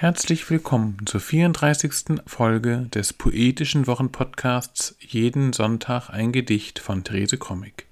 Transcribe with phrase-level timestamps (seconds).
[0.00, 2.20] Herzlich willkommen zur 34.
[2.24, 7.88] Folge des poetischen Wochenpodcasts Jeden Sonntag ein Gedicht von Therese Krommig.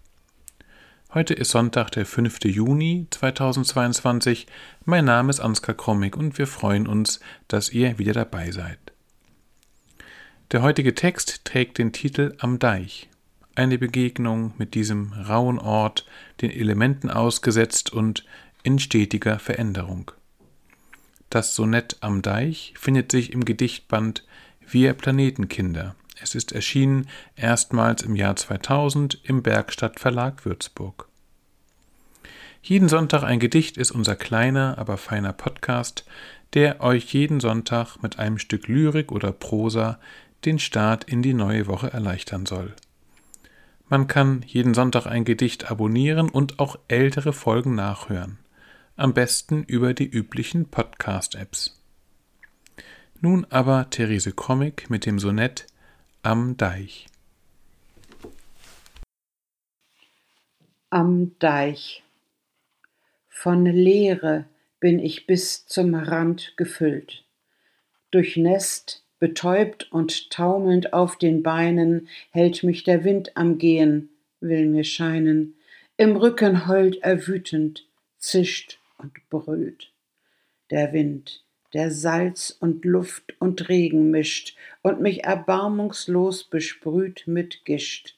[1.13, 2.45] Heute ist Sonntag, der 5.
[2.45, 4.47] Juni 2022.
[4.85, 8.79] Mein Name ist Ansgar Krommig und wir freuen uns, dass ihr wieder dabei seid.
[10.53, 13.09] Der heutige Text trägt den Titel Am Deich.
[13.57, 16.07] Eine Begegnung mit diesem rauen Ort,
[16.41, 18.25] den Elementen ausgesetzt und
[18.63, 20.13] in stetiger Veränderung.
[21.37, 24.25] Das Sonett am Deich findet sich im Gedichtband
[24.67, 25.95] Wir Planetenkinder.
[26.19, 31.09] Es ist erschienen erstmals im Jahr 2000 im Bergstadt Verlag Würzburg.
[32.63, 36.07] Jeden Sonntag ein Gedicht ist unser kleiner, aber feiner Podcast,
[36.55, 40.01] der euch jeden Sonntag mit einem Stück Lyrik oder Prosa
[40.47, 42.73] den Start in die neue Woche erleichtern soll.
[43.91, 48.39] Man kann jeden Sonntag ein Gedicht abonnieren und auch ältere Folgen nachhören
[48.97, 51.79] am besten über die üblichen Podcast-Apps.
[53.21, 55.67] Nun aber Therese Comic mit dem Sonett
[56.23, 57.07] Am Deich.
[60.89, 62.03] Am Deich.
[63.29, 64.47] Von Leere
[64.81, 67.25] bin ich bis zum Rand gefüllt.
[68.11, 74.09] Durchnässt, betäubt und taumelnd auf den Beinen, hält mich der Wind am Gehen,
[74.41, 75.55] will mir scheinen.
[75.99, 79.93] Im Rücken heult er wütend, zischt und brüllt.
[80.71, 88.17] Der Wind, der Salz und Luft und Regen mischt und mich erbarmungslos besprüht mit Gischt.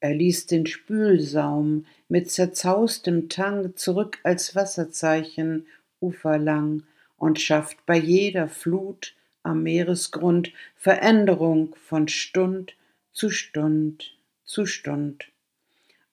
[0.00, 5.66] Er ließ den Spülsaum mit zerzaustem Tang zurück als Wasserzeichen
[6.00, 6.82] uferlang
[7.16, 12.74] und schafft bei jeder Flut am Meeresgrund Veränderung von Stund
[13.12, 15.30] zu Stund zu Stund.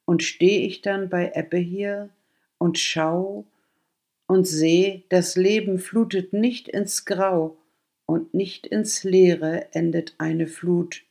[0.06, 2.10] Und steh ich dann bei Ebbe hier
[2.58, 3.46] und schau
[4.32, 7.58] und seh, das Leben flutet nicht ins Grau
[8.06, 11.04] und nicht ins Leere endet eine Flut.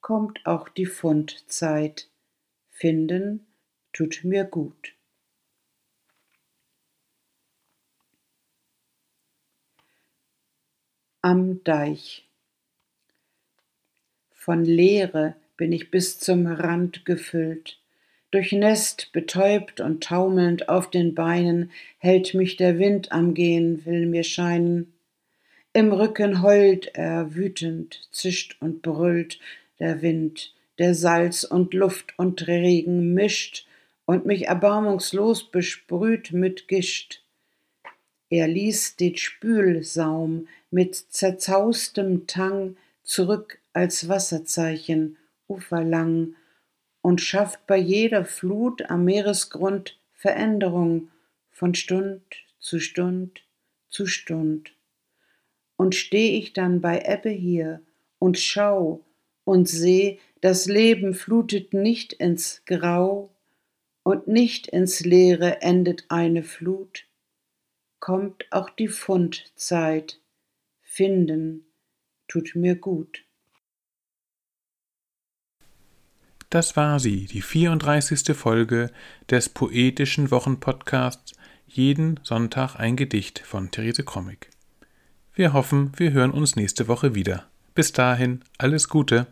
[0.00, 2.10] Kommt auch die Fundzeit,
[2.70, 3.46] finden
[3.92, 4.96] tut mir gut.
[11.22, 12.28] Am Deich.
[14.32, 17.78] Von Leere bin ich bis zum Rand gefüllt
[18.30, 24.22] Durchnässt, betäubt und taumelnd auf den Beinen, hält mich der Wind am Gehen, will mir
[24.22, 24.92] scheinen.
[25.72, 29.38] Im Rücken heult er wütend, zischt und brüllt
[29.78, 33.66] der Wind, der Salz und Luft und Regen mischt
[34.04, 37.22] und mich erbarmungslos besprüht mit Gischt.
[38.30, 45.16] Er ließ den Spülsaum mit zerzaustem Tang zurück als Wasserzeichen
[45.48, 46.34] uferlang
[47.08, 51.08] und schafft bei jeder Flut am Meeresgrund Veränderung
[51.50, 52.20] von Stund
[52.58, 53.46] zu Stund
[53.88, 54.74] zu Stund.
[55.78, 57.80] Und steh ich dann bei Ebbe hier
[58.18, 59.06] und schau
[59.44, 63.30] und seh, das Leben flutet nicht ins Grau
[64.02, 67.06] und nicht ins Leere endet eine Flut,
[68.00, 70.20] kommt auch die Fundzeit,
[70.82, 71.64] finden
[72.28, 73.24] tut mir gut.
[76.50, 78.34] Das war sie, die 34.
[78.34, 78.90] Folge
[79.28, 81.34] des poetischen Wochenpodcasts
[81.66, 84.48] Jeden Sonntag ein Gedicht von Therese Krommig.
[85.34, 87.46] Wir hoffen, wir hören uns nächste Woche wieder.
[87.74, 89.26] Bis dahin, alles Gute.